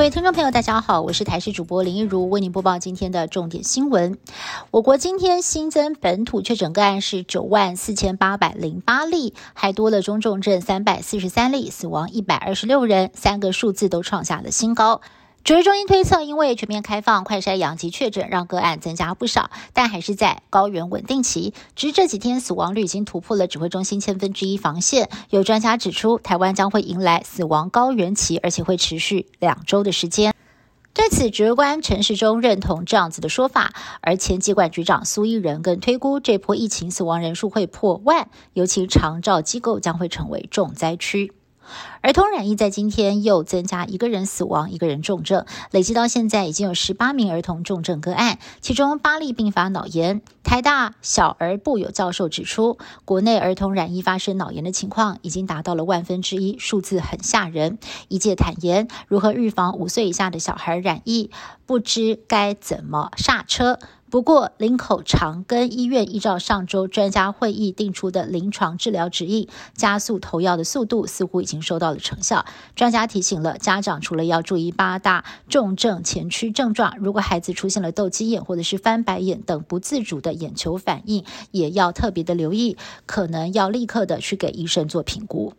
[0.00, 4.16] 各位听众朋友，大家好，我是台视主播林一如，为您播报今天的重点新闻。
[4.70, 15.02] 我国今天新增本土确诊个案是九万四千八百零八例，还多了中重症三百四十三例，死亡一百二十六人，三个数字都创下了新高。
[15.42, 21.54] 指挥中心推测，因为全面开放快筛阳及确诊，让个案增加不少，但还是在高原稳定期。
[21.74, 25.08] 只是这几天死亡率已经突破了指挥中心千分之一防线。
[25.30, 30.34] 有专家指出，台湾将会迎来死亡高原期，而且会持续两周的时间。
[30.92, 33.72] 对此，指挥官陈时中认同这样子的说法，
[34.02, 41.32] 而前机管局长苏一仁更推估，这波疫情死亡人数会破万，尤其长照机构将会成为重灾区。
[42.00, 50.22] 儿童染疫在今天又增加一个人死亡，一个人重症，累计到现在已经有十八名儿童重症个案，其中八例并发脑炎。
[50.42, 57.78] 台大小儿部有教授指出，国内儿童染疫发生脑炎的情况已经达到了万分之一，数字很吓人。
[58.08, 61.30] 一界坦言，如何预防五岁以下的小孩染疫，
[61.66, 63.78] 不知该怎么刹车。
[64.10, 72.44] 不过，林口长庚医院依照上周专家会议定出的临床治疗指引，加速投药的速度似乎已经收到了成效。
[72.74, 85.54] 专家提醒了家长，除了要注意八大重症前驱症状，如果孩子出现了斗鸡眼或者是翻白眼等不自主的眼球反应，也要特别的留意，可能要立刻的去给医生做评估。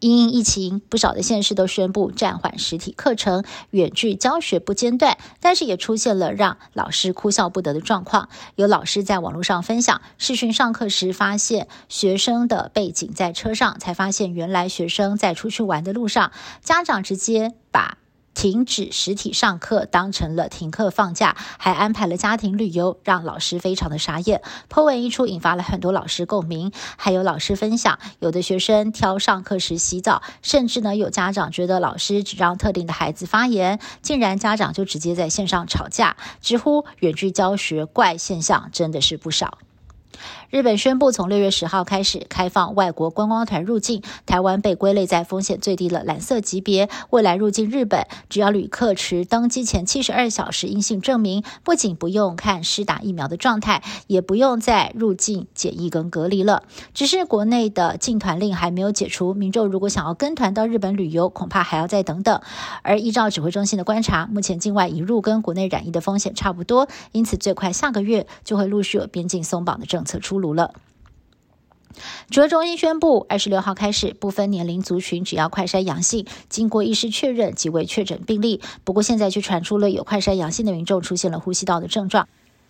[0.00, 5.18] 因疫情，不少的县市都宣布暂缓实体课程，远距教学不间断。
[5.40, 8.28] 但是也出现了让老师哭笑不得的状况。
[8.56, 17.98] 有老师在网络上分享，视讯上课时发现学生的背景在车上，才发现原来学生在出去玩的路上，家长直接把。
[18.34, 24.42] 停止实体上课当成了停课放假，还安排了家庭旅游，让老师非常的傻眼。
[24.68, 39.58] 破文一出，引发了很多老师共鸣，还有老师分享，有的学生挑上课时洗澡，甚至呢有家长觉得老师只让特定的孩子发言，竟然家长就直接在线上吵架，直呼远距教学怪现象真的是不少。
[40.50, 46.88] 日本宣布从六月十号开始开放外国观光团入境，台湾被归类在风险最低的蓝色级别。
[47.10, 56.62] 未来入境日本，只要旅客持登机前七十二小时阴性证明，不仅不用看施打疫苗的状态，也不用再入境检疫跟隔离了。
[56.94, 62.40] 只是国内的禁团令还没有解除，民众如果想要跟团到日本旅游，恐怕还要再等等。
[62.82, 70.72] 而依照指挥中心的观察，目前境外引入跟国内染疫的风险差不多，因此最快下个月就会陆续有边境松绑的政策出出炉了。
[72.30, 78.60] 主要中心宣布，二十六号开始，不分年龄族群，只要快筛阳性，经过医师确认即为确诊病例。
[78.84, 82.28] 不过，现在却传出了有快筛阳性的民众出现了呼吸道的症状。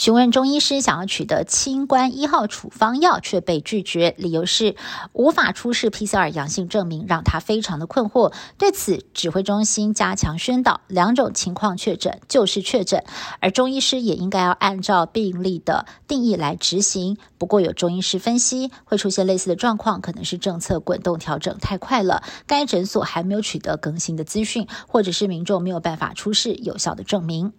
[0.00, 4.74] 询问中医师想要取得清关一号处方药，却被拒绝，理由是
[5.12, 8.32] 无法出示 PCR 阳性证明，让他非常的困惑。
[8.56, 13.04] 对此，指挥中心加强宣导，两种情况确诊就是确诊，
[13.40, 17.18] 而中医师也应该要按照病例的定义来执行。
[17.36, 27.52] 不过，有中医师分析，会出现类似的状况，可能是政策滚动调整太快了，该诊所还没有取得更新的资讯，或者是民众没有办法出示有效的证明。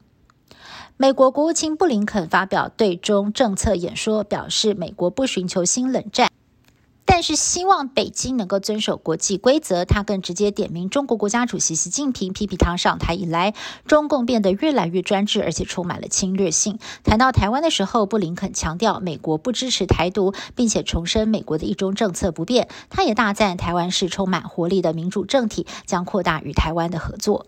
[1.02, 6.30] 美国国务卿布林肯发表对中政策演说，表示美国不寻求新冷战，
[7.06, 9.84] 但是希望北京能够遵守国际规则。
[9.84, 13.56] 他更直接点名中国国家主席习近平，批评他上台以来，
[13.88, 16.78] 中共变得越来越专制，而且充满了侵略性。
[17.04, 22.68] 谈到台湾的时候，布林肯强调美国不支持台独，并且重申美国的一中政策不变。
[22.92, 27.48] 他也大赞台湾是充满活力的民主政体，将扩大与台湾的合作。